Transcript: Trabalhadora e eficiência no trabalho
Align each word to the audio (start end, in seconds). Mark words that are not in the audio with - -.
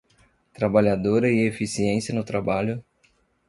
Trabalhadora 0.51 1.29
e 1.29 1.45
eficiência 1.45 2.11
no 2.11 2.23
trabalho 2.23 2.83